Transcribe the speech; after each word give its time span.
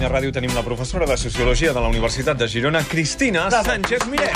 Catalunya 0.00 0.16
Ràdio 0.16 0.32
tenim 0.32 0.54
la 0.56 0.62
professora 0.64 1.04
de 1.04 1.12
Sociologia 1.20 1.74
de 1.76 1.80
la 1.84 1.88
Universitat 1.92 2.38
de 2.40 2.46
Girona, 2.48 2.80
Cristina 2.88 3.42
Sánchez 3.52 4.06
Miret. 4.08 4.32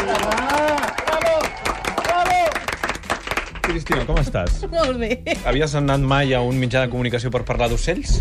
Cristina, 3.64 4.02
com 4.04 4.20
estàs? 4.20 4.58
Molt 4.68 5.00
bé. 5.00 5.38
Havies 5.48 5.78
anat 5.80 6.04
mai 6.04 6.36
a 6.36 6.42
un 6.44 6.60
mitjà 6.60 6.84
de 6.84 6.92
comunicació 6.92 7.32
per 7.32 7.46
parlar 7.48 7.70
d'ocells? 7.72 8.18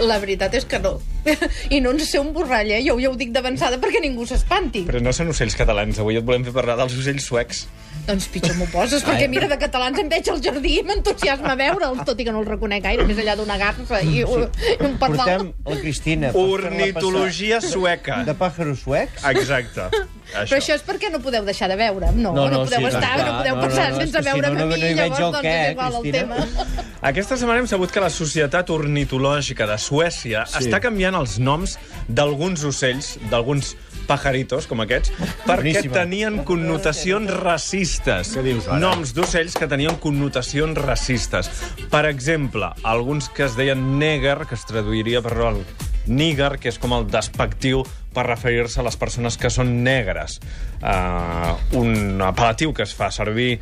La 0.00 0.16
veritat 0.24 0.56
és 0.56 0.64
que 0.64 0.80
no. 0.80 0.94
I 1.76 1.80
no 1.84 1.90
ens 1.96 2.10
sé 2.10 2.20
un 2.22 2.32
borrall, 2.36 2.70
eh? 2.76 2.82
Jo 2.86 2.98
ja 3.02 3.10
ho 3.10 3.16
dic 3.18 3.32
d'avançada 3.34 3.78
perquè 3.82 4.00
ningú 4.04 4.26
s'espanti. 4.28 4.84
Però 4.88 5.00
no 5.02 5.12
són 5.16 5.32
ocells 5.34 5.56
catalans, 5.58 5.98
avui 6.02 6.16
et 6.20 6.24
volem 6.26 6.44
fer 6.46 6.54
parlar 6.56 6.76
dels 6.80 6.94
ocells 6.98 7.26
suecs. 7.26 7.66
Doncs 8.06 8.28
pitjor 8.30 8.54
m'ho 8.58 8.66
poses, 8.70 9.02
perquè 9.08 9.26
mira, 9.28 9.48
de 9.50 9.56
catalans 9.58 9.98
em 9.98 10.08
veig 10.12 10.28
al 10.30 10.38
jardí 10.44 10.76
i 10.78 10.82
m'entusiasma 10.86 11.56
veure'ls, 11.58 12.04
tot 12.06 12.20
i 12.20 12.26
que 12.28 12.34
no 12.34 12.42
els 12.44 12.48
reconec 12.52 12.84
gaire, 12.84 13.06
més 13.08 13.18
enllà 13.18 13.34
d'una 13.40 13.56
garça 13.58 14.02
i, 14.04 14.22
un- 14.22 14.46
i 14.46 14.76
un 14.86 14.94
pardal. 15.00 15.24
Portem 15.26 15.52
la 15.72 15.80
Cristina. 15.80 16.30
Ornitologia 16.36 17.60
sueca. 17.60 18.22
De 18.26 18.34
pàjaros 18.38 18.84
suecs? 18.84 19.24
Exacte. 19.32 19.88
Però 20.26 20.56
això 20.58 20.74
és 20.74 20.82
perquè 20.82 21.06
no 21.12 21.20
podeu 21.22 21.44
deixar 21.46 21.68
de 21.70 21.76
veure'm. 21.78 22.16
No, 22.18 22.32
no, 22.34 22.46
No, 22.46 22.46
no, 22.50 22.56
no, 22.56 22.62
podeu 22.66 22.80
sí, 22.82 22.88
estar, 22.90 23.12
clar, 23.14 23.26
no 23.26 23.34
podeu 23.38 23.54
no, 23.54 23.60
no, 23.62 23.66
passar 23.68 23.84
no, 23.86 23.90
és 23.94 23.98
sense 24.02 24.16
que 24.18 24.22
si 24.24 24.32
veure'm 24.32 24.56
no, 24.56 24.58
a 24.58 24.66
no, 24.66 24.66
mi, 24.66 24.80
no 24.80 24.88
llavors 24.98 25.20
el 25.20 25.32
doncs 25.36 25.44
què, 25.46 25.52
és 25.54 25.70
igual 25.76 25.94
el 25.94 26.02
Cristina. 26.02 26.40
tema. 26.66 26.88
Aquesta 27.10 27.36
setmana 27.38 27.62
hem 27.62 27.68
sabut 27.70 27.92
que 27.94 28.02
la 28.02 28.10
Societat 28.10 28.72
Ornitològica 28.74 29.68
de 29.70 29.76
Suècia 29.78 30.42
sí. 30.50 30.58
està 30.64 30.80
canviant 30.82 31.14
els 31.18 31.38
noms 31.42 31.76
d'alguns 32.08 32.64
ocells, 32.68 33.16
d'alguns 33.30 33.74
pajaritos, 34.06 34.68
com 34.70 34.80
aquests, 34.84 35.10
perquè 35.46 35.62
Boníssima. 35.64 35.94
tenien 35.96 36.38
connotacions 36.46 37.32
racistes. 37.42 38.32
Què 38.36 38.44
dius 38.46 38.68
ara? 38.68 38.78
Noms 38.82 39.12
d'ocells 39.16 39.56
que 39.58 39.68
tenien 39.70 39.98
connotacions 40.02 40.78
racistes. 40.78 41.50
Per 41.90 42.04
exemple, 42.06 42.70
alguns 42.86 43.28
que 43.28 43.48
es 43.48 43.56
deien 43.58 43.98
neger, 43.98 44.46
que 44.46 44.54
es 44.54 44.66
traduiria 44.68 45.22
per 45.22 45.34
el 45.50 45.64
níger, 46.06 46.56
que 46.62 46.70
és 46.70 46.78
com 46.78 46.94
el 46.94 47.08
despectiu 47.10 47.82
per 48.14 48.28
referir-se 48.28 48.80
a 48.80 48.86
les 48.86 48.96
persones 48.96 49.36
que 49.36 49.50
són 49.50 49.82
negres. 49.84 50.38
Uh, 50.80 51.56
un 51.76 52.22
apel·latiu 52.24 52.72
que 52.76 52.86
es 52.86 52.94
fa 52.96 53.10
servir 53.10 53.58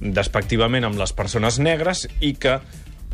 despectivament 0.00 0.84
amb 0.84 1.00
les 1.00 1.14
persones 1.16 1.58
negres 1.62 2.04
i 2.20 2.34
que 2.36 2.58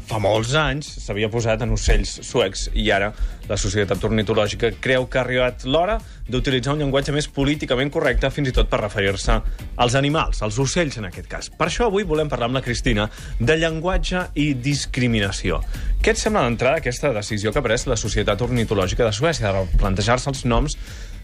fa 0.08 0.18
molts 0.22 0.54
anys 0.58 0.88
s'havia 1.04 1.30
posat 1.32 1.62
en 1.64 1.72
ocells 1.74 2.18
suecs 2.26 2.68
i 2.78 2.88
ara 2.94 3.12
la 3.48 3.58
Societat 3.60 4.02
Ornitològica 4.06 4.72
creu 4.82 5.06
que 5.10 5.18
ha 5.20 5.24
arribat 5.24 5.64
l'hora 5.66 5.98
d'utilitzar 6.28 6.74
un 6.74 6.82
llenguatge 6.82 7.14
més 7.14 7.28
políticament 7.28 7.90
correcte 7.92 8.30
fins 8.30 8.50
i 8.50 8.54
tot 8.56 8.70
per 8.70 8.80
referir-se 8.82 9.38
als 9.76 9.96
animals, 9.98 10.42
als 10.42 10.58
ocells 10.62 10.98
en 11.00 11.08
aquest 11.08 11.28
cas. 11.30 11.50
Per 11.50 11.68
això 11.68 11.88
avui 11.88 12.06
volem 12.08 12.30
parlar 12.30 12.50
amb 12.50 12.58
la 12.60 12.64
Cristina 12.64 13.08
de 13.40 13.56
llenguatge 13.58 14.28
i 14.38 14.52
discriminació. 14.54 15.60
Què 16.02 16.14
et 16.14 16.20
sembla 16.20 16.44
d'entrada 16.46 16.82
aquesta 16.82 17.12
decisió 17.14 17.52
que 17.52 17.62
ha 17.62 17.66
pres 17.66 17.88
la 17.90 17.98
Societat 18.00 18.42
Ornitològica 18.46 19.06
de 19.08 19.16
Suècia 19.16 19.52
de 19.54 19.66
plantejar-se 19.78 20.30
els 20.32 20.44
noms 20.46 20.78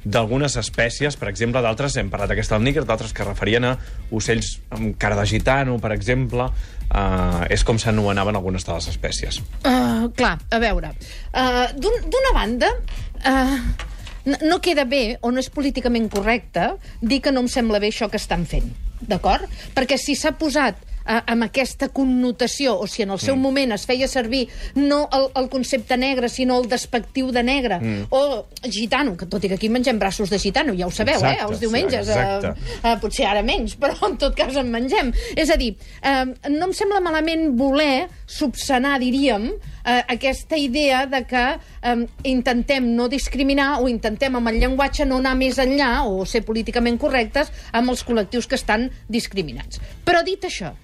d'algunes 0.04 0.54
espècies, 0.56 1.16
per 1.18 1.28
exemple, 1.28 1.60
d'altres, 1.62 1.96
hem 1.98 2.10
parlat 2.10 2.32
aquesta 2.32 2.56
del 2.56 2.66
níger, 2.68 2.84
d'altres 2.86 3.12
que 3.12 3.26
referien 3.26 3.66
a 3.66 3.74
ocells 4.14 4.58
amb 4.74 4.94
cara 5.00 5.18
de 5.18 5.26
gitano, 5.26 5.78
per 5.82 5.92
exemple, 5.92 6.48
uh, 6.94 7.44
és 7.50 7.64
com 7.64 7.78
s'anomenaven 7.78 8.36
algunes 8.36 8.64
de 8.66 8.72
les 8.74 8.88
espècies. 8.88 9.40
Uh, 9.64 10.08
clar, 10.16 10.38
a 10.50 10.58
veure, 10.62 10.94
uh, 11.34 11.66
d'un- 11.76 12.02
d'una 12.08 12.32
banda, 12.34 12.72
uh, 13.26 13.58
no 14.44 14.60
queda 14.60 14.84
bé 14.84 15.18
o 15.22 15.30
no 15.32 15.40
és 15.40 15.48
políticament 15.50 16.10
correcte 16.12 16.74
dir 17.00 17.20
que 17.24 17.32
no 17.32 17.40
em 17.40 17.48
sembla 17.48 17.78
bé 17.80 17.88
això 17.92 18.10
que 18.10 18.18
estan 18.20 18.44
fent, 18.46 18.68
d'acord? 19.00 19.46
Perquè 19.74 19.96
si 19.98 20.14
s'ha 20.18 20.32
posat 20.36 20.76
uh, 21.08 21.22
amb 21.32 21.48
aquesta 21.48 21.88
connotació, 21.94 22.76
o 22.78 22.86
si 22.86 23.02
en 23.02 23.14
el 23.14 23.20
seu 23.22 23.36
mm. 23.36 23.42
moment 23.42 23.74
es 23.76 23.86
feia 23.88 24.08
servir 24.10 24.44
no 24.76 25.06
el, 25.14 25.28
el 25.40 25.48
concepte 25.52 25.96
negre, 25.96 26.28
sinó 26.28 26.58
el 26.60 26.68
despectiu 26.68 27.32
de 27.34 27.42
negre, 27.42 27.80
mm. 27.80 28.04
o 28.10 28.44
gitano, 28.68 29.16
que 29.16 29.28
tot 29.30 29.44
i 29.44 29.52
que 29.52 29.58
aquí 29.58 29.72
mengem 29.72 29.98
braços 29.98 30.30
de 30.30 30.38
gitano, 30.38 30.76
ja 30.78 30.86
ho 30.86 30.94
sabeu, 30.94 31.18
Exacte, 31.18 31.40
eh? 31.40 31.48
Els 31.48 31.62
diumenges, 31.64 32.12
exacte. 32.12 32.52
uh, 32.52 32.78
uh, 32.82 32.94
potser 33.02 33.28
ara 33.30 33.42
menys, 33.46 33.78
però 33.80 33.96
en 34.08 34.18
tot 34.20 34.36
cas 34.36 34.56
en 34.60 34.70
mengem. 34.72 35.12
És 35.36 35.50
a 35.50 35.58
dir, 35.60 35.72
uh, 36.02 36.24
no 36.52 36.70
em 36.70 36.76
sembla 36.76 37.02
malament 37.04 37.50
voler 37.58 38.08
subsanar, 38.28 38.98
diríem, 39.02 39.50
uh, 39.88 40.00
aquesta 40.08 40.58
idea 40.60 41.04
de 41.06 41.22
que 41.28 41.44
um, 41.92 42.04
intentem 42.28 42.90
no 42.96 43.08
discriminar 43.08 43.78
o 43.82 43.88
intentem 43.88 44.36
amb 44.36 44.52
el 44.52 44.60
llenguatge 44.62 45.06
no 45.08 45.22
anar 45.22 45.34
més 45.38 45.58
enllà 45.62 45.92
o 46.08 46.26
ser 46.28 46.44
políticament 46.46 46.98
correctes 47.00 47.52
amb 47.72 47.94
els 47.94 48.04
col·lectius 48.06 48.48
que 48.48 48.58
estan 48.58 48.88
discriminats. 49.08 49.80
Però 50.04 50.22
dit 50.26 50.44
això, 50.44 50.74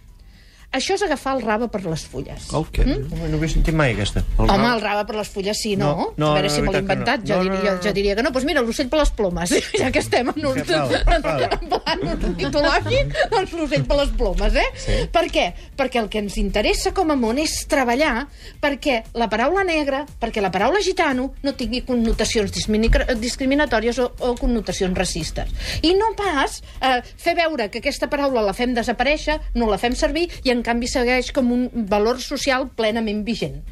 això 0.75 0.97
és 0.99 1.03
agafar 1.07 1.37
el 1.39 1.43
rave 1.47 1.69
per 1.73 1.81
les 1.87 2.05
fulles. 2.11 2.49
El 2.55 2.67
què? 2.75 2.85
Mm? 2.87 3.09
No, 3.15 3.29
no 3.33 3.39
havia 3.39 3.53
sentit 3.55 3.75
mai 3.79 3.95
aquesta. 3.95 4.25
El 4.39 4.51
Home, 4.51 4.69
el 4.75 4.83
rave 4.83 5.05
per 5.09 5.17
les 5.21 5.31
fulles 5.33 5.61
sí, 5.63 5.77
no? 5.81 5.93
No, 5.95 6.09
no, 6.21 6.31
a 6.33 6.39
veure 6.41 6.51
no, 6.51 6.55
si 6.55 6.63
me 6.63 6.73
l'he 6.73 6.81
que 6.81 6.85
inventat. 6.85 7.25
no. 7.25 7.27
Jo, 7.31 7.35
No, 7.35 7.45
no, 7.45 7.57
diria, 7.57 7.71
no, 7.71 7.77
no. 7.79 7.83
jo 7.87 7.93
diria 7.97 8.15
que 8.19 8.23
no. 8.27 8.31
Doncs 8.35 8.47
mira, 8.49 8.63
l'ocell 8.67 8.89
per 8.93 9.01
les 9.01 9.11
plomes. 9.17 9.55
Ja 9.79 9.91
que 9.95 10.03
estem 10.03 10.31
en 10.35 10.47
un, 10.47 10.59
en 11.95 12.05
ornitològic, 12.15 13.15
doncs 13.33 13.53
l'ocell 13.57 13.85
per 13.89 13.99
les 14.01 14.13
plomes, 14.19 14.57
eh? 14.61 14.67
Sí. 14.85 14.99
Per 15.15 15.25
què? 15.33 15.47
Perquè 15.79 16.01
el 16.03 16.09
que 16.13 16.23
ens 16.25 16.37
interessa 16.41 16.93
com 16.97 17.13
a 17.13 17.17
món 17.19 17.39
és 17.43 17.55
treballar 17.71 18.27
perquè 18.63 19.01
la 19.19 19.29
paraula 19.33 19.65
negra, 19.67 20.05
perquè 20.21 20.43
la 20.45 20.51
paraula 20.55 20.81
gitano 20.85 21.31
no 21.45 21.55
tingui 21.59 21.83
connotacions 21.87 22.53
discriminatòries 22.55 23.99
o, 24.03 24.09
o 24.21 24.35
connotacions 24.39 24.97
racistes. 24.99 25.51
I 25.83 25.95
no 25.99 26.13
pas 26.19 26.61
eh, 26.81 27.01
fer 27.21 27.35
veure 27.39 27.69
que 27.71 27.83
aquesta 27.83 28.09
paraula 28.13 28.43
la 28.45 28.55
fem 28.57 28.75
desaparèixer, 28.77 29.39
no 29.59 29.69
la 29.71 29.79
fem 29.81 29.95
servir 29.99 30.27
i 30.45 30.53
en 30.55 30.63
canvi 30.65 30.91
segueix 30.91 31.31
com 31.37 31.53
un 31.55 31.69
valor 31.91 32.21
social 32.25 32.69
plenament 32.77 33.25
vigent. 33.27 33.63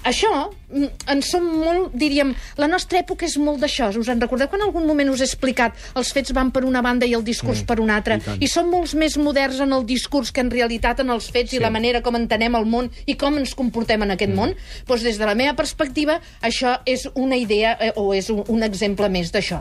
Això, 0.00 0.48
mm, 0.72 0.86
en 1.12 1.20
som 1.22 1.44
molt, 1.44 1.92
diríem, 1.92 2.32
la 2.56 2.66
nostra 2.68 3.00
època 3.02 3.26
és 3.26 3.36
molt 3.36 3.60
d'això. 3.60 3.90
Us 3.98 4.08
en 4.08 4.20
recordeu 4.20 4.48
que 4.48 4.56
en 4.56 4.62
algun 4.62 4.86
moment 4.86 5.10
us 5.10 5.20
he 5.20 5.24
explicat 5.24 5.74
els 5.94 6.12
fets 6.12 6.32
van 6.32 6.50
per 6.50 6.64
una 6.64 6.80
banda 6.80 7.06
i 7.06 7.12
el 7.12 7.22
discurs 7.22 7.62
mm, 7.62 7.66
per 7.66 7.80
una 7.80 7.96
altra? 7.96 8.16
I, 8.16 8.44
I 8.44 8.48
som 8.48 8.70
molts 8.70 8.94
més 8.94 9.18
moderns 9.18 9.60
en 9.60 9.72
el 9.72 9.84
discurs 9.84 10.32
que 10.32 10.40
en 10.40 10.50
realitat 10.50 11.00
en 11.00 11.10
els 11.10 11.30
fets 11.30 11.50
sí. 11.50 11.56
i 11.56 11.60
la 11.60 11.70
manera 11.70 12.00
com 12.00 12.16
entenem 12.16 12.56
el 12.56 12.64
món 12.64 12.90
i 13.06 13.14
com 13.14 13.36
ens 13.36 13.54
comportem 13.54 14.02
en 14.02 14.16
aquest 14.16 14.32
mm. 14.32 14.36
món? 14.36 14.54
Doncs 14.88 15.04
des 15.04 15.18
de 15.18 15.26
la 15.26 15.34
meva 15.34 15.54
perspectiva, 15.54 16.20
això 16.40 16.78
és 16.86 17.06
una 17.14 17.36
idea 17.36 17.76
eh, 17.78 17.92
o 17.96 18.14
és 18.14 18.30
un, 18.30 18.42
un 18.48 18.62
exemple 18.62 19.08
més 19.08 19.30
d'això. 19.30 19.60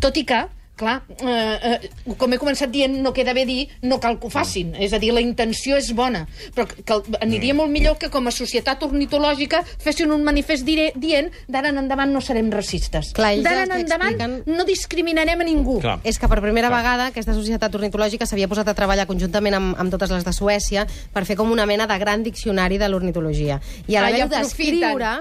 Tot 0.00 0.16
i 0.18 0.26
que, 0.26 0.42
clar, 0.76 1.02
eh, 1.20 1.80
eh, 1.80 2.14
com 2.18 2.32
he 2.32 2.38
començat 2.38 2.70
dient, 2.70 2.98
no 3.02 3.12
queda 3.16 3.32
bé 3.34 3.46
dir 3.48 3.68
no 3.82 3.98
cal 4.00 4.18
que 4.20 4.26
ho 4.28 4.30
facin. 4.30 4.74
És 4.76 4.92
a 4.92 4.98
dir, 5.00 5.12
la 5.12 5.20
intenció 5.24 5.76
és 5.76 5.90
bona, 5.96 6.26
però 6.54 6.66
que, 6.68 6.82
que 6.84 7.18
aniria 7.24 7.54
molt 7.56 7.70
millor 7.72 7.96
que 7.98 8.10
com 8.12 8.26
a 8.28 8.30
societat 8.34 8.82
ornitològica 8.84 9.62
fessin 9.82 10.12
un 10.12 10.22
manifest 10.24 10.64
dire, 10.66 10.90
dient 10.96 11.30
d'ara 11.48 11.70
en 11.72 11.78
endavant 11.78 12.12
no 12.12 12.20
serem 12.20 12.50
racistes. 12.52 13.12
Clar, 13.16 13.34
D'ara 13.42 13.64
en 13.64 13.72
endavant 13.80 14.14
expliquen- 14.14 14.56
no 14.56 14.64
discriminarem 14.64 15.40
a 15.40 15.44
ningú. 15.44 15.78
Clar. 15.80 15.98
És 16.04 16.18
que 16.18 16.28
per 16.28 16.40
primera 16.40 16.68
vegada 16.70 17.06
aquesta 17.08 17.34
societat 17.34 17.74
ornitològica 17.74 18.26
s'havia 18.26 18.48
posat 18.48 18.68
a 18.68 18.74
treballar 18.74 19.06
conjuntament 19.06 19.54
amb, 19.54 19.74
amb 19.78 19.90
totes 19.90 20.10
les 20.10 20.24
de 20.24 20.32
Suècia 20.32 20.86
per 21.12 21.24
fer 21.24 21.36
com 21.36 21.50
una 21.50 21.66
mena 21.66 21.86
de 21.86 21.98
gran 21.98 22.22
diccionari 22.22 22.78
de 22.78 22.88
l'ornitologia. 22.88 23.60
I 23.86 23.96
a 23.96 24.02
l'haver-ho 24.02 24.28
d'escriure, 24.28 25.12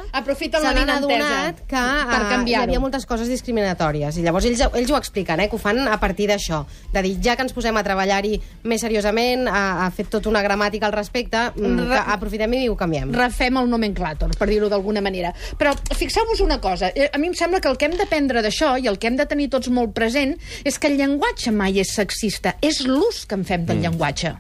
vinentesa 0.76 0.98
adonat 0.98 1.62
que 1.68 1.84
per 2.12 2.22
eh, 2.22 2.44
hi 2.50 2.56
havia 2.56 2.80
moltes 2.80 3.06
coses 3.06 3.28
discriminatòries. 3.32 4.18
I 4.18 4.24
llavors 4.26 4.46
ells, 4.46 4.62
ells 4.74 4.92
ho 4.92 4.98
expliquen, 4.98 5.40
eh, 5.40 5.45
que 5.50 5.56
ho 5.56 5.60
fan 5.60 5.80
a 5.88 6.00
partir 6.00 6.28
d'això, 6.30 6.66
de 6.94 7.02
dir, 7.02 7.16
ja 7.24 7.36
que 7.36 7.44
ens 7.44 7.54
posem 7.54 7.76
a 7.78 7.84
treballar-hi 7.84 8.40
més 8.64 8.82
seriosament, 8.82 9.48
a, 9.48 9.86
a 9.86 9.92
fer 9.92 10.06
tota 10.10 10.30
una 10.30 10.42
gramàtica 10.44 10.86
al 10.88 10.94
respecte, 10.94 11.52
mm, 11.56 11.80
Re- 11.80 11.88
que 11.96 12.14
aprofitem 12.16 12.54
i 12.54 12.70
ho 12.70 12.76
canviem. 12.76 13.14
refem 13.14 13.58
el 13.58 13.70
nomenclàtor, 13.70 14.36
per 14.38 14.48
dir-ho 14.50 14.70
d'alguna 14.70 15.02
manera. 15.02 15.34
Però 15.58 15.74
fixeu-vos 15.96 16.40
una 16.42 16.60
cosa, 16.62 16.92
eh, 16.96 17.10
a 17.14 17.18
mi 17.18 17.28
em 17.28 17.34
sembla 17.34 17.60
que 17.62 17.68
el 17.70 17.78
que 17.78 17.86
hem 17.86 17.98
d'aprendre 17.98 18.42
d'això 18.42 18.76
i 18.82 18.88
el 18.88 18.98
que 19.00 19.08
hem 19.08 19.16
de 19.18 19.26
tenir 19.26 19.50
tots 19.50 19.70
molt 19.70 19.94
present 19.94 20.36
és 20.64 20.78
que 20.80 20.88
el 20.88 20.98
llenguatge 20.98 21.52
mai 21.52 21.80
és 21.80 21.94
sexista, 21.96 22.56
és 22.62 22.82
l'ús 22.88 23.26
que 23.26 23.36
en 23.36 23.46
fem 23.46 23.66
del 23.66 23.78
mm. 23.78 23.82
llenguatge. 23.82 24.36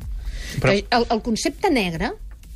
Però- 0.61 0.71
Però... 0.71 0.73
El, 0.99 1.05
el 1.11 1.21
concepte 1.21 1.69
negre, 1.69 2.13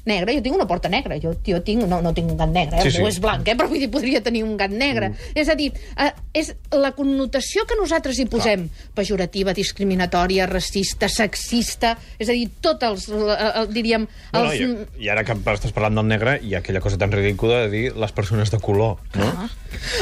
negre, 0.10 0.34
jo 0.38 0.44
tinc 0.46 0.58
una 0.58 0.66
porta 0.70 0.90
negra, 0.92 1.20
jo, 1.22 1.36
jo 1.46 1.60
tinc, 1.66 1.86
no, 1.90 2.02
no 2.04 2.14
tinc 2.18 2.32
un 2.34 2.40
gat 2.40 2.52
negre, 2.54 2.80
eh? 2.80 2.88
Sí, 2.88 2.96
sí. 2.98 3.04
és 3.06 3.20
blanc, 3.22 3.48
eh? 3.48 3.56
però 3.60 3.70
vull 3.70 3.82
dir, 3.82 3.90
podria 3.94 4.22
tenir 4.26 4.44
un 4.48 4.56
gat 4.60 4.74
negre. 4.74 5.12
Mm. 5.14 5.34
És 5.40 5.52
a 5.52 5.56
dir, 5.60 5.70
eh, 6.02 6.10
és 6.42 6.52
la 6.76 6.92
connotació 6.98 7.66
que 7.70 7.78
nosaltres 7.80 8.20
hi 8.20 8.26
posem, 8.32 8.66
pejorativa, 8.98 9.54
discriminatòria, 9.58 10.50
racista, 10.50 11.10
sexista, 11.14 11.96
és 12.18 12.30
a 12.30 12.36
dir, 12.36 12.50
tots 12.66 12.90
els, 12.90 13.08
eh, 13.14 13.38
el, 13.62 13.70
diríem... 13.76 14.10
No, 14.34 14.44
no, 14.44 14.52
els, 14.52 14.60
i, 14.98 15.06
I 15.06 15.14
ara 15.14 15.24
que 15.28 15.38
estàs 15.38 15.76
parlant 15.76 16.02
del 16.02 16.10
negre, 16.10 16.40
hi 16.44 16.58
ha 16.58 16.64
aquella 16.64 16.84
cosa 16.84 17.00
tan 17.02 17.14
ridícula 17.14 17.64
de 17.66 17.72
dir 17.76 17.86
les 18.00 18.16
persones 18.16 18.52
de 18.52 18.60
color, 18.64 18.98
no? 19.16 19.30
Ah. 19.30 19.50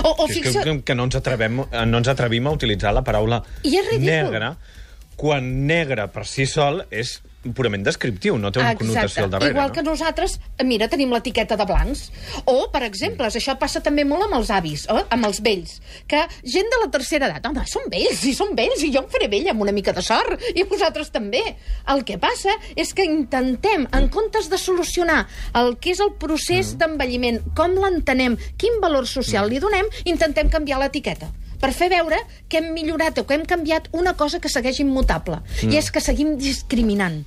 O, 0.04 0.14
o 0.24 0.26
Que, 0.28 0.34
fixa... 0.40 0.64
que, 0.64 0.80
que 0.88 0.96
no, 0.96 1.06
ens 1.08 1.20
atrevem, 1.20 1.62
no 1.92 2.00
ens 2.00 2.10
atrevim 2.12 2.48
a 2.48 2.56
utilitzar 2.56 2.94
la 2.96 3.04
paraula 3.04 3.42
I 3.68 3.78
és 3.80 3.88
ridícul. 3.92 4.08
negre 4.08 4.56
quan 5.18 5.50
negre 5.68 6.06
per 6.14 6.24
si 6.30 6.46
sol 6.48 6.84
és 6.94 7.18
purament 7.56 7.84
descriptiu, 7.86 8.38
no 8.38 8.52
té 8.52 8.60
una 8.60 8.76
connotació 8.76 9.26
al 9.26 9.32
darrere. 9.32 9.52
Igual 9.52 9.68
no? 9.70 9.74
que 9.74 9.84
nosaltres, 9.84 10.40
mira, 10.64 10.88
tenim 10.88 11.12
l'etiqueta 11.14 11.56
de 11.60 11.66
blancs. 11.66 12.12
O, 12.46 12.70
per 12.74 12.84
exemple, 12.84 13.28
això 13.28 13.58
passa 13.60 13.82
també 13.84 14.06
molt 14.06 14.24
amb 14.28 14.36
els 14.40 14.50
avis, 14.52 14.86
eh? 14.90 15.04
amb 15.10 15.26
els 15.30 15.42
vells, 15.46 15.78
que 16.08 16.24
gent 16.44 16.70
de 16.74 16.82
la 16.84 16.90
tercera 16.92 17.28
edat, 17.30 17.46
home, 17.46 17.64
són 17.68 17.88
vells, 17.92 18.24
i 18.26 18.34
són 18.34 18.56
vells, 18.58 18.84
i 18.84 18.92
jo 18.94 19.04
em 19.06 19.10
faré 19.12 19.28
vella 19.32 19.52
amb 19.52 19.62
una 19.62 19.72
mica 19.76 19.94
de 19.94 20.02
sort, 20.06 20.42
i 20.56 20.64
vosaltres 20.64 21.12
també. 21.12 21.44
El 21.94 22.04
que 22.04 22.18
passa 22.18 22.54
és 22.76 22.94
que 22.94 23.06
intentem, 23.08 23.88
en 23.94 24.10
comptes 24.10 24.50
de 24.50 24.58
solucionar 24.58 25.26
el 25.56 25.78
que 25.80 25.92
és 25.92 26.00
el 26.04 26.14
procés 26.20 26.74
Mm. 26.74 26.78
d'envelliment, 26.80 27.42
com 27.56 27.72
l'entenem, 27.78 28.38
quin 28.58 28.80
valor 28.82 29.06
social 29.08 29.50
li 29.50 29.60
donem, 29.60 29.86
intentem 30.06 30.50
canviar 30.50 30.80
l'etiqueta 30.80 31.30
per 31.58 31.72
fer 31.74 31.88
veure 31.90 32.18
que 32.50 32.60
hem 32.60 32.68
millorat 32.74 33.18
o 33.18 33.24
que 33.26 33.34
hem 33.34 33.46
canviat 33.50 33.88
una 33.92 34.14
cosa 34.14 34.40
que 34.40 34.50
segueix 34.50 34.80
immutable, 34.80 35.40
Mm. 35.64 35.74
i 35.74 35.78
és 35.78 35.90
que 35.92 36.02
seguim 36.02 36.38
discriminant. 36.38 37.26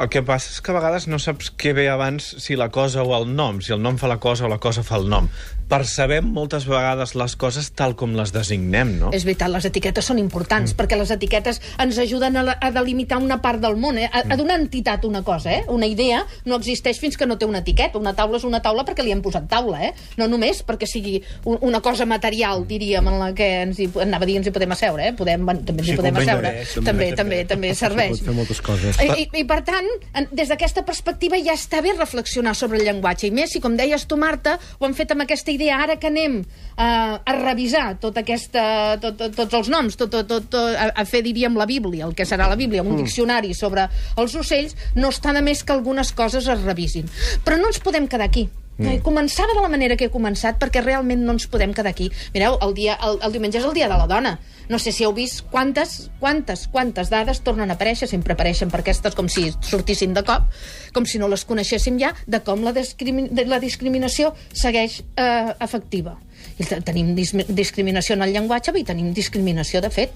El 0.00 0.08
que 0.08 0.22
passa 0.24 0.48
és 0.54 0.60
que 0.64 0.72
a 0.72 0.78
vegades 0.78 1.04
no 1.12 1.18
saps 1.20 1.50
què 1.60 1.74
ve 1.76 1.84
abans, 1.92 2.24
si 2.40 2.56
la 2.56 2.70
cosa 2.72 3.02
o 3.04 3.12
el 3.18 3.26
nom, 3.36 3.58
si 3.60 3.74
el 3.76 3.82
nom 3.84 3.98
fa 4.00 4.08
la 4.08 4.16
cosa 4.16 4.46
o 4.46 4.48
la 4.48 4.56
cosa 4.58 4.80
fa 4.82 4.96
el 4.96 5.10
nom. 5.12 5.26
Percebem 5.70 6.26
moltes 6.34 6.64
vegades 6.66 7.12
les 7.14 7.36
coses 7.38 7.68
tal 7.78 7.92
com 7.94 8.16
les 8.18 8.32
designem, 8.34 8.94
no? 8.98 9.10
És 9.14 9.22
veritat, 9.28 9.52
les 9.52 9.66
etiquetes 9.68 10.02
són 10.08 10.18
importants, 10.18 10.72
mm. 10.72 10.78
perquè 10.80 10.96
les 10.98 11.12
etiquetes 11.14 11.60
ens 11.78 11.98
ajuden 12.02 12.40
a, 12.40 12.42
la- 12.48 12.56
a 12.58 12.70
delimitar 12.74 13.20
una 13.22 13.36
part 13.44 13.60
del 13.62 13.76
món, 13.78 13.98
eh? 14.02 14.08
a, 14.10 14.24
a 14.34 14.38
donar 14.40 14.56
entitat 14.58 15.04
a 15.04 15.08
una 15.10 15.20
cosa. 15.22 15.52
Eh? 15.54 15.60
Una 15.70 15.86
idea 15.86 16.24
no 16.48 16.56
existeix 16.58 16.98
fins 16.98 17.14
que 17.20 17.28
no 17.28 17.36
té 17.38 17.46
una 17.46 17.60
etiqueta. 17.62 18.00
Una 18.02 18.14
taula 18.18 18.40
és 18.40 18.46
una 18.48 18.58
taula 18.64 18.82
perquè 18.88 19.04
li 19.06 19.12
hem 19.14 19.22
posat 19.22 19.46
taula, 19.52 19.78
eh? 19.86 19.92
no 20.18 20.26
només 20.32 20.64
perquè 20.66 20.88
sigui 20.90 21.20
un, 21.44 21.60
una 21.60 21.78
cosa 21.84 22.08
material, 22.08 22.64
diríem, 22.66 23.06
en 23.12 23.20
la 23.22 23.30
que 23.38 23.50
ens 23.68 23.78
hi, 23.78 23.86
anava 24.02 24.26
a 24.26 24.30
dir 24.32 24.40
ens 24.40 24.50
hi 24.50 24.54
podem 24.56 24.74
asseure, 24.74 25.12
eh? 25.12 25.14
podem, 25.20 25.44
bueno, 25.46 25.62
també 25.68 25.84
ens 25.84 25.92
hi 25.92 25.94
Sí, 25.94 26.00
podem 26.02 26.18
asseure. 26.24 26.50
també, 26.50 26.66
També, 26.74 26.90
també. 26.90 27.12
també, 27.20 27.40
també 27.54 27.72
serveix. 27.78 28.16
pot 28.16 28.26
fer 28.32 28.36
moltes 28.40 28.64
coses. 28.72 28.98
I, 29.06 29.12
i, 29.22 29.28
I, 29.44 29.46
per 29.46 29.60
tant, 29.70 29.86
en, 30.14 30.28
des 30.32 30.50
d'aquesta 30.50 30.84
perspectiva 30.86 31.38
ja 31.42 31.54
està 31.58 31.80
bé 31.84 31.94
reflexionar 31.96 32.54
sobre 32.58 32.78
el 32.80 32.86
llenguatge. 32.86 33.28
I 33.28 33.34
més, 33.34 33.52
si 33.54 33.62
com 33.62 33.76
deies 33.78 34.06
tu, 34.10 34.18
Marta, 34.20 34.56
ho 34.78 34.88
hem 34.88 34.96
fet 34.96 35.14
amb 35.14 35.24
aquesta 35.26 35.52
idea, 35.54 35.80
ara 35.80 35.98
que 36.00 36.10
anem 36.10 36.40
eh, 36.40 36.84
a 36.84 37.36
revisar 37.40 37.86
tot 38.02 38.18
aquesta, 38.20 38.62
tot, 39.02 39.18
tot, 39.20 39.36
tots 39.42 39.60
els 39.62 39.72
noms, 39.72 39.98
tot, 40.00 40.12
tot, 40.12 40.28
tot, 40.28 40.48
tot, 40.52 40.70
a, 40.70 40.90
a 40.94 41.06
fer, 41.08 41.24
diríem, 41.26 41.58
la 41.58 41.68
Bíblia, 41.70 42.06
el 42.08 42.16
que 42.18 42.28
serà 42.28 42.48
la 42.50 42.58
Bíblia, 42.60 42.84
un 42.86 42.98
diccionari 43.00 43.54
sobre 43.56 43.88
els 44.20 44.36
ocells, 44.36 44.76
no 44.96 45.12
està 45.14 45.34
de 45.36 45.44
més 45.44 45.64
que 45.64 45.76
algunes 45.76 46.14
coses 46.16 46.48
es 46.48 46.64
revisin. 46.66 47.10
Però 47.44 47.60
no 47.60 47.70
ens 47.72 47.82
podem 47.82 48.08
quedar 48.10 48.28
aquí. 48.30 48.48
Mm. 48.80 49.02
Començava 49.04 49.52
de 49.52 49.60
la 49.60 49.68
manera 49.68 49.96
que 50.00 50.06
he 50.08 50.12
començat 50.12 50.56
perquè 50.60 50.80
realment 50.80 51.20
no 51.26 51.34
ens 51.36 51.44
podem 51.52 51.74
quedar 51.76 51.90
aquí. 51.92 52.06
Mireu, 52.32 52.56
el, 52.64 52.72
dia, 52.74 52.94
el, 53.04 53.18
el 53.26 53.32
diumenge 53.34 53.58
és 53.60 53.66
el 53.68 53.74
dia 53.76 53.88
de 53.90 53.98
la 54.00 54.06
dona. 54.08 54.38
No 54.70 54.78
sé 54.78 54.92
si 54.94 55.04
heu 55.04 55.12
vist 55.12 55.42
quantes, 55.50 56.10
quantes, 56.20 56.66
quantes 56.72 57.10
dades 57.10 57.40
tornen 57.44 57.68
a 57.70 57.74
aparèixer, 57.76 58.06
sempre 58.08 58.32
apareixen 58.36 58.70
per 58.70 58.80
aquestes 58.80 59.16
com 59.18 59.28
si 59.28 59.48
sortissin 59.66 60.14
de 60.14 60.22
cop, 60.24 60.46
com 60.94 61.04
si 61.04 61.18
no 61.18 61.28
les 61.28 61.44
coneixéssim 61.44 61.98
ja, 62.00 62.14
de 62.26 62.40
com 62.46 62.62
la, 62.64 62.72
discrimi 62.72 63.26
la 63.50 63.58
discriminació 63.60 64.32
segueix 64.52 65.00
eh, 65.18 65.52
efectiva. 65.60 66.16
I 66.60 66.64
te- 66.70 66.80
tenim 66.86 67.12
dis 67.18 67.34
discriminació 67.48 68.14
en 68.16 68.22
el 68.24 68.32
llenguatge 68.32 68.72
i 68.78 68.84
tenim 68.86 69.12
discriminació 69.12 69.82
de 69.84 69.90
fet. 69.90 70.14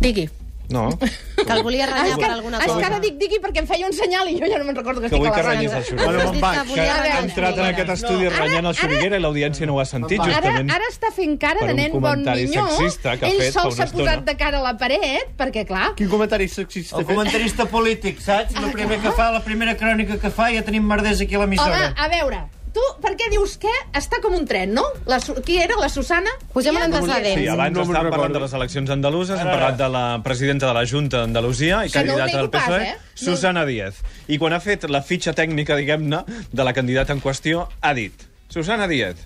Digui. 0.00 0.28
No. 0.72 0.88
Que 1.46 1.52
el 1.52 1.62
volia 1.62 1.84
Ah, 1.84 1.86
renyar 1.94 2.06
és 2.08 2.14
per 2.16 2.26
que, 2.26 2.32
alguna 2.32 2.58
és 2.58 2.66
cosa. 2.66 2.78
que 2.80 2.86
ara 2.86 3.00
dic 3.00 3.14
digui 3.18 3.38
perquè 3.42 3.58
em 3.58 3.66
feia 3.66 3.86
un 3.86 3.92
senyal 3.92 4.28
i 4.30 4.38
jo 4.38 4.46
ja 4.46 4.58
no 4.58 4.64
me'n 4.64 4.76
recordo 4.76 5.00
que, 5.00 5.08
Que 5.08 5.16
estic 5.16 5.18
vull 5.20 5.28
a 5.28 5.32
que 5.34 5.42
la 5.42 5.50
renyis 5.50 5.70
ràdio. 5.72 5.78
el 5.78 5.84
Xuriguera. 5.84 6.12
Bueno, 6.12 6.32
dit 6.32 6.42
que 6.42 6.74
Que 6.74 6.80
ha 7.12 7.18
entrat 7.20 7.58
en 7.58 7.64
aquest 7.66 7.88
estudi 7.90 8.26
Ara- 8.26 8.36
renyant 8.38 8.66
el 8.66 8.74
Xuriguera 8.74 9.16
i 9.16 9.20
l'audiència 9.20 9.66
no 9.66 9.74
ho 9.74 9.80
ha 9.80 9.84
sentit, 9.84 10.20
Ara, 10.20 10.32
justament. 10.32 10.70
ara 10.70 10.84
està 10.90 11.12
fent 11.12 11.38
cara 11.38 11.66
de 11.66 11.74
nen 11.74 11.92
bon 12.00 12.22
minyó. 12.22 12.68
sexista 12.68 13.16
que 13.18 13.26
Ell 13.26 13.52
sol 13.52 13.72
s'ha 13.72 13.86
posat 13.86 14.24
de 14.24 14.36
cara 14.36 14.58
a 14.58 14.62
la 14.62 14.76
paret, 14.76 15.36
perquè, 15.36 15.66
clar, 15.66 15.94
Quin 15.96 16.08
comentari 16.08 16.48
sexista 16.48 16.98
El 16.98 17.04
comentarista 17.06 17.66
polític, 17.66 18.20
saps? 18.20 18.54
Ah, 18.56 18.62
El 18.64 18.72
primer 18.72 18.98
que 19.00 19.10
fa, 19.12 19.30
la 19.32 19.42
primera 19.44 19.76
crònica 19.76 20.18
que 20.18 20.30
fa, 20.30 20.50
ja 20.52 20.62
tenim 20.62 20.82
merders 20.86 21.20
aquí 21.20 21.34
a 21.34 21.38
home, 21.38 21.46
l'emissora. 21.46 21.94
a 21.96 22.08
veure, 22.08 22.44
tu 22.72 22.80
per 23.02 23.12
què 23.20 23.28
dius 23.30 23.58
que 23.60 23.72
està 23.98 24.20
com 24.22 24.34
un 24.34 24.46
tren, 24.48 24.72
no? 24.74 24.84
La, 25.06 25.18
Su- 25.20 25.34
qui 25.44 25.58
era, 25.60 25.74
la 25.80 25.88
Susana? 25.92 26.30
Posem 26.52 26.76
en 26.76 26.82
antecedents. 26.88 27.40
Sí, 27.40 27.48
abans 27.48 27.72
No 27.76 27.82
me'n 27.84 27.90
estàvem 27.90 28.10
parlant 28.10 28.32
recordo. 28.32 28.38
de 28.38 28.40
les 28.46 28.52
eleccions 28.60 28.90
andaluses, 28.90 29.38
hem 29.40 29.46
parlat 29.52 29.76
de 29.78 29.88
la 29.92 30.04
presidenta 30.24 30.66
de 30.70 30.74
la 30.74 30.84
Junta 30.86 31.18
d'Andalusia 31.20 31.84
i 31.86 31.90
Que 31.90 32.04
no 32.04 32.14
ho 32.14 32.16
candidata 32.16 32.26
nego 32.26 32.38
del 32.38 32.50
PSOE, 32.50 32.78
pas, 32.78 32.88
eh? 32.88 32.96
No- 32.96 33.24
Susana 33.26 33.66
Díaz. 33.66 34.00
I 34.28 34.38
quan 34.38 34.52
ha 34.52 34.60
fet 34.60 34.88
la 34.90 35.02
fitxa 35.02 35.34
tècnica, 35.34 35.76
diguem-ne, 35.76 36.24
de 36.52 36.64
la 36.64 36.72
candidata 36.72 37.12
en 37.12 37.20
qüestió, 37.20 37.68
ha 37.80 37.94
dit 37.94 38.12
Susana 38.48 38.88
Díaz 38.88 39.16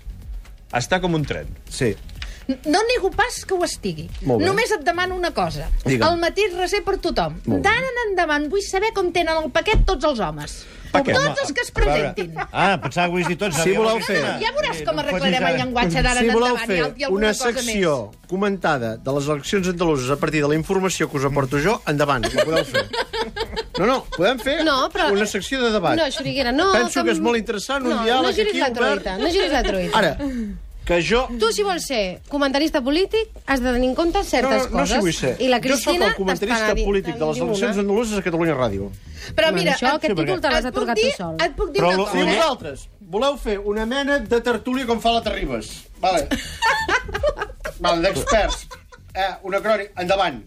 està 0.73 0.99
com 0.99 1.13
un 1.15 1.23
tren. 1.25 1.47
Sí. 1.69 1.95
No 2.65 2.79
nego 2.95 3.09
pas 3.11 3.41
que 3.45 3.53
ho 3.53 3.63
estigui. 3.65 4.09
Molt 4.23 4.39
bé. 4.39 4.45
Només 4.47 4.71
et 4.71 4.83
demano 4.87 5.15
una 5.15 5.31
cosa. 5.35 5.65
Digue'm. 5.83 6.03
El 6.07 6.17
mateix 6.21 6.53
reser 6.55 6.79
per 6.85 6.97
tothom. 6.97 7.33
Molt 7.45 7.57
bé. 7.59 7.63
D'ara 7.65 7.89
en 7.91 7.97
endavant 8.09 8.45
vull 8.51 8.61
saber 8.63 8.93
com 8.95 9.09
tenen 9.11 9.35
el 9.43 9.49
paquet 9.51 9.83
tots 9.85 10.05
els 10.07 10.19
homes. 10.23 10.65
Paquet. 10.91 11.15
Tots 11.17 11.41
els 11.43 11.51
que 11.53 11.61
es 11.61 11.71
presentin. 11.71 12.33
Ah, 12.51 12.77
pensava 12.81 13.07
que 13.07 13.13
ho 13.13 13.37
tots. 13.37 13.57
Si 13.63 13.73
voleu 13.77 13.99
fer- 14.01 14.21
Ja 14.41 14.51
veuràs 14.55 14.83
com 14.85 14.95
no 14.95 15.01
arreglarem 15.03 15.47
el 15.51 15.57
llenguatge 15.61 16.01
d'ara 16.03 16.21
Si 16.21 16.29
voleu 16.29 16.57
fer 16.57 17.09
una 17.09 17.33
secció 17.33 18.11
comentada 18.27 18.97
de 18.97 19.11
les 19.17 19.27
eleccions 19.27 19.67
andaluses 19.67 20.09
a 20.11 20.17
partir 20.17 20.41
de 20.41 20.47
la 20.49 20.55
informació 20.55 21.09
que 21.09 21.17
us 21.17 21.25
aporto 21.25 21.59
jo, 21.63 21.81
endavant, 21.87 22.25
ho 22.25 22.45
podeu 22.45 22.65
fer. 22.65 22.85
No, 23.77 23.85
no, 23.85 23.97
podem 24.15 24.39
fer 24.39 24.63
No, 24.65 24.89
però- 24.89 25.11
una 25.13 25.25
secció 25.25 25.61
de 25.61 25.71
debat. 25.71 25.95
No, 25.97 26.09
Xuriguera, 26.11 26.51
no... 26.51 26.71
Penso 26.73 27.03
que 27.03 27.11
és 27.11 27.19
molt 27.19 27.37
interessant, 27.37 27.83
un 27.85 27.91
no, 27.93 28.03
diàleg 28.03 28.23
no 28.23 28.31
giris 28.33 28.53
aquí 28.53 28.59
la 28.59 28.67
obert. 28.71 29.03
truita, 29.03 29.17
no 29.17 29.29
giris 29.29 29.51
la 29.51 29.63
truita. 29.63 29.97
Ara, 29.99 30.17
que 30.87 31.01
jo... 31.03 31.25
Tu, 31.39 31.49
si 31.51 31.63
vols 31.67 31.83
ser 31.83 32.21
comentarista 32.31 32.79
polític, 32.81 33.27
has 33.45 33.59
de 33.59 33.73
tenir 33.75 33.89
en 33.91 33.95
compte 33.97 34.21
No, 34.21 34.23
certes 34.23 34.69
no, 34.71 34.77
no 34.77 34.77
coses. 34.79 34.95
si 34.95 34.99
vull 35.03 35.13
ser. 35.13 35.33
I 35.43 35.49
la 35.51 35.59
jo 35.59 35.75
sóc 35.75 35.83
Cristina 35.83 36.07
el 36.07 36.15
comentarista 36.15 36.73
polític 36.79 37.17
de 37.19 37.25
les 37.27 37.41
eleccions 37.43 37.77
andaluses 37.83 38.17
a 38.17 38.23
Catalunya 38.23 38.55
Ràdio. 38.55 38.87
Però 39.35 39.49
Bueno, 39.51 39.57
mira, 39.59 39.73
això, 39.75 39.89
et- 39.91 39.99
aquest 39.99 40.13
sí, 40.15 40.19
títol 40.23 40.39
te 40.41 40.49
l'has 40.53 40.65
atorgat 40.71 40.95
dir, 40.95 41.09
tu 41.11 41.17
sol. 41.23 41.35
et 41.43 41.55
puc 41.59 41.71
dir 41.75 41.81
Però 41.83 41.89
una 41.91 41.97
cosa, 41.97 42.11
Si 42.11 42.19
eh? 42.23 42.35
vosaltres 42.37 42.87
voleu 43.01 43.37
fer 43.37 43.59
una 43.59 43.85
mena 43.85 44.19
de 44.19 44.39
tertúlia 44.41 44.85
com 44.87 44.99
fa 45.03 45.11
la 45.11 45.21
Terribas, 45.23 45.67
vale. 45.99 46.27
vale, 47.79 48.01
d'experts, 48.01 48.67
eh, 49.13 49.33
una 49.43 49.59
crònica, 49.61 49.91
endavant. 50.01 50.41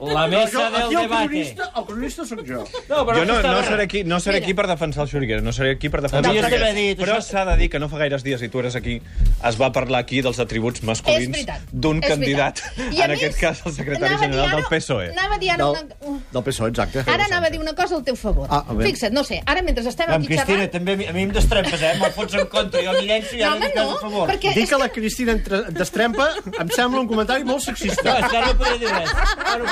La 0.00 0.26
mesa 0.28 0.50
jo, 0.52 0.70
del 0.70 0.82
aquí 0.82 0.94
el 0.94 1.00
debate. 1.02 1.26
cronista, 1.28 1.72
el 1.76 1.84
cronista 1.84 2.24
sóc 2.26 2.40
jo. 2.46 2.64
No, 2.88 3.06
però 3.06 3.14
Jo 3.18 3.24
no, 3.24 3.42
no 3.42 3.62
seré 3.64 3.82
aquí, 3.84 4.04
no 4.04 4.20
seré 4.20 4.38
aquí 4.38 4.54
per 4.54 4.66
defensar 4.66 5.04
el 5.04 5.08
Xuriguera, 5.10 5.40
no 5.40 5.52
seré 5.52 5.70
aquí 5.72 5.88
per 5.88 6.02
defensar 6.02 6.32
el 6.34 6.42
Xuriguera. 6.42 6.72
dit, 6.74 6.98
Però 6.98 7.16
això- 7.16 7.22
s'ha 7.30 7.44
de 7.46 7.56
dir 7.56 7.70
que 7.70 7.78
no 7.78 7.88
fa 7.88 7.98
gaires 7.98 8.22
dies, 8.22 8.42
i 8.42 8.48
tu 8.48 8.58
eres 8.60 8.76
aquí, 8.76 9.00
es 9.44 9.60
va 9.60 9.72
parlar 9.72 10.00
aquí 10.00 10.20
dels 10.22 10.38
atributs 10.38 10.82
masculins 10.82 11.46
d'un 11.72 12.00
candidat. 12.00 12.60
I 12.76 13.00
en 13.02 13.10
més, 13.10 13.18
aquest 13.22 13.38
cas 13.40 13.62
el 13.66 13.72
secretari 13.72 14.16
general 14.18 14.46
ara- 14.48 14.56
del 14.56 14.64
PSOE. 14.68 15.10
Anava 15.10 15.34
a 15.34 15.38
dir 15.38 15.50
ara 15.50 15.64
Del, 15.64 15.88
una... 16.06 16.20
del 16.32 16.42
PSOE, 16.44 16.68
exacte. 16.68 17.04
Ara 17.06 17.24
anava 17.24 17.46
a 17.46 17.50
dir 17.50 17.60
una 17.60 17.74
cosa 17.74 17.96
al 17.96 18.04
teu 18.04 18.16
favor. 18.16 18.46
Ah. 18.50 18.64
Fixa't, 18.80 19.12
no 19.12 19.24
sé, 19.24 19.42
ara 19.46 19.62
mentre 19.62 19.86
estem 19.88 20.10
Amb 20.10 20.24
aquí 20.24 20.34
Cristina, 20.34 20.58
xerrant... 20.66 20.72
també 20.72 20.92
a 20.92 20.96
mi, 20.96 21.06
a 21.06 21.12
mi 21.12 21.22
em 21.22 21.32
destrempes, 21.32 21.80
eh? 21.82 21.94
Me'l 22.00 22.12
fots 22.12 22.34
en 22.34 22.46
contra, 22.46 22.82
jo 22.84 22.92
m'hi 22.98 23.06
llenço 23.06 23.36
i 23.36 23.40
No, 23.40 23.52
ara 23.54 23.66
dic 23.66 23.74
no, 23.76 23.90
a 23.96 24.00
favor. 24.00 24.28
perquè... 24.30 24.54
Dir 24.54 24.68
que 24.68 24.78
la 24.78 24.88
Cristina 24.88 25.32
entre- 25.32 25.62
destrempa 25.72 26.28
em 26.58 26.68
sembla 26.68 27.00
un 27.00 27.08
comentari 27.08 27.44
molt 27.44 27.60
No, 27.60 27.64
sexista. 27.64 28.28
que 28.28 28.36
ara 28.36 28.46
no 28.52 28.56
podré 28.58 28.78
dir 28.78 28.88
res. 28.88 29.10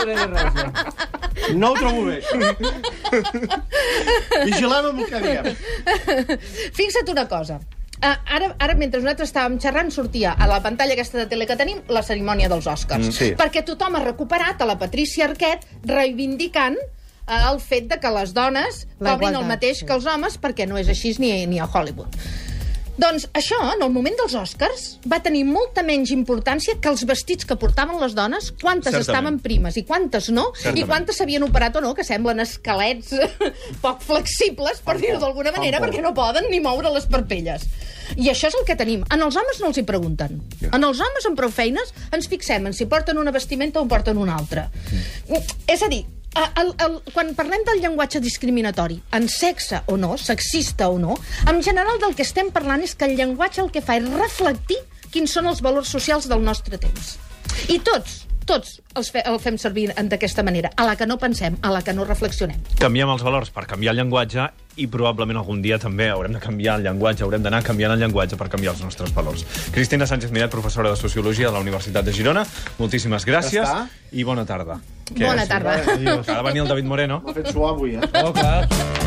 No 0.04 0.14
res. 0.26 0.52
Ho 1.68 1.72
trobo 1.78 2.04
bé. 2.06 2.20
Vigilem 4.44 4.92
amb 4.92 5.02
el 5.02 5.10
que 5.10 5.20
diem. 5.24 5.50
Fixa't 6.76 7.12
una 7.14 7.26
cosa. 7.30 7.58
Uh, 7.98 8.14
ara, 8.30 8.52
ara, 8.62 8.74
mentre 8.78 9.00
nosaltres 9.02 9.32
estàvem 9.32 9.56
xerrant, 9.58 9.88
sortia 9.90 10.36
a 10.38 10.46
la 10.46 10.60
pantalla 10.62 10.94
aquesta 10.94 11.18
de 11.18 11.26
tele 11.30 11.48
que 11.50 11.56
tenim 11.58 11.80
la 11.90 12.04
cerimònia 12.06 12.50
dels 12.50 12.68
Oscars. 12.70 13.08
Mm, 13.08 13.14
sí. 13.16 13.32
Perquè 13.38 13.64
tothom 13.66 13.98
ha 13.98 14.02
recuperat 14.04 14.62
a 14.62 14.68
la 14.70 14.76
Patricia 14.78 15.26
Arquette 15.26 15.66
reivindicant 15.88 16.78
uh, 16.78 17.40
el 17.50 17.58
fet 17.58 17.88
de 17.90 17.98
que 17.98 18.12
les 18.14 18.34
dones 18.36 18.84
La 19.00 19.16
cobrin 19.16 19.34
el 19.40 19.48
mateix 19.50 19.82
sí. 19.82 19.88
que 19.88 19.96
els 19.98 20.06
homes, 20.06 20.38
perquè 20.38 20.68
no 20.70 20.78
és 20.78 20.90
així 20.94 21.16
ni, 21.18 21.32
ni 21.50 21.58
a 21.58 21.66
Hollywood. 21.66 22.14
Doncs 22.98 23.28
això, 23.38 23.58
en 23.76 23.82
el 23.86 23.92
moment 23.94 24.16
dels 24.18 24.34
Oscars, 24.34 24.86
va 25.06 25.20
tenir 25.22 25.44
molta 25.46 25.84
menys 25.86 26.10
importància 26.10 26.74
que 26.82 26.90
els 26.90 27.04
vestits 27.06 27.46
que 27.46 27.54
portaven 27.54 28.00
les 28.02 28.16
dones, 28.18 28.50
quantes 28.58 28.90
Certament. 28.90 29.06
estaven 29.06 29.38
primes 29.44 29.78
i 29.78 29.84
quantes 29.86 30.26
no, 30.34 30.48
Certament. 30.56 30.80
i 30.82 30.88
quantes 30.88 31.20
s'havien 31.20 31.46
operat 31.46 31.78
o 31.78 31.84
no, 31.84 31.92
que 31.94 32.02
semblen 32.02 32.42
esquelets 32.42 33.14
poc 33.84 34.02
flexibles, 34.02 34.82
per 34.82 34.98
dir-ho 34.98 35.22
d'alguna 35.22 35.54
manera, 35.54 35.78
perquè 35.84 36.02
no 36.02 36.10
poden 36.16 36.50
ni 36.50 36.58
moure 36.64 36.90
les 36.90 37.06
parpelles. 37.06 37.68
I 38.16 38.32
això 38.32 38.50
és 38.50 38.58
el 38.58 38.66
que 38.66 38.74
tenim. 38.74 39.06
En 39.14 39.22
els 39.22 39.36
homes 39.38 39.62
no 39.62 39.70
els 39.70 39.78
hi 39.78 39.86
pregunten. 39.86 40.40
En 40.66 40.82
els 40.82 40.98
homes 40.98 41.26
amb 41.28 41.38
prou 41.38 41.54
feines 41.54 41.94
ens 42.10 42.26
fixem 42.26 42.66
en 42.66 42.74
si 42.74 42.88
porten 42.90 43.20
una 43.20 43.30
vestimenta 43.30 43.78
o 43.78 43.86
en 43.86 43.94
porten 43.94 44.18
una 44.18 44.34
altra. 44.34 44.70
És 45.68 45.84
a 45.84 45.92
dir, 45.92 46.02
el, 46.36 46.74
el, 46.84 46.98
quan 47.14 47.32
parlem 47.38 47.64
del 47.66 47.80
llenguatge 47.82 48.20
discriminatori, 48.22 49.00
en 49.16 49.28
sexe 49.32 49.82
o 49.86 49.96
no, 49.96 50.16
sexista 50.18 50.88
o 50.88 50.98
no, 50.98 51.16
en 51.48 51.62
general 51.62 51.98
del 52.02 52.14
que 52.14 52.26
estem 52.26 52.52
parlant 52.54 52.84
és 52.84 52.94
que 52.94 53.08
el 53.08 53.16
llenguatge 53.18 53.62
el 53.64 53.72
que 53.74 53.82
fa 53.84 53.98
és 53.98 54.08
reflectir 54.12 54.78
quins 55.12 55.32
són 55.32 55.48
els 55.50 55.62
valors 55.64 55.90
socials 55.90 56.28
del 56.28 56.44
nostre 56.44 56.78
temps. 56.78 57.16
I 57.72 57.80
tots, 57.84 58.22
tots 58.48 58.78
els 58.98 59.10
fe, 59.12 59.24
el 59.26 59.40
fem 59.42 59.58
servir 59.60 59.88
d'aquesta 59.96 60.44
manera, 60.44 60.70
a 60.76 60.86
la 60.88 60.96
que 60.96 61.08
no 61.08 61.18
pensem, 61.18 61.58
a 61.62 61.72
la 61.74 61.82
que 61.82 61.96
no 61.96 62.06
reflexionem. 62.08 62.60
Canviem 62.78 63.10
els 63.16 63.24
valors 63.24 63.52
per 63.54 63.66
canviar 63.70 63.96
el 63.96 64.02
llenguatge 64.02 64.50
i 64.78 64.86
probablement 64.90 65.40
algun 65.40 65.62
dia 65.64 65.78
també 65.82 66.08
haurem 66.12 66.36
de 66.36 66.42
canviar 66.42 66.78
el 66.78 66.86
llenguatge, 66.86 67.24
haurem 67.26 67.42
d'anar 67.44 67.62
canviant 67.66 67.94
el 67.96 68.02
llenguatge 68.04 68.38
per 68.38 68.48
canviar 68.52 68.76
els 68.76 68.84
nostres 68.84 69.14
valors. 69.16 69.44
Cristina 69.74 70.06
Sánchez 70.06 70.32
Miret, 70.34 70.50
professora 70.54 70.92
de 70.94 71.00
Sociologia 71.00 71.50
de 71.50 71.56
la 71.58 71.64
Universitat 71.64 72.06
de 72.06 72.14
Girona, 72.14 72.46
moltíssimes 72.78 73.26
gràcies 73.26 73.66
Ja 73.66 73.88
i 74.12 74.24
bona 74.24 74.46
tarda. 74.48 74.78
Bona 75.12 75.46
tarda. 75.48 75.76
De 75.84 76.42
venir 76.42 76.62
el 76.62 76.68
David 76.68 76.88
Moreno. 76.88 77.20
M'ha 77.24 77.36
fet 77.36 77.52
suar 77.52 77.74
avui, 77.74 77.96
eh? 77.96 78.24
Oh, 78.24 78.32
clar. 78.32 78.97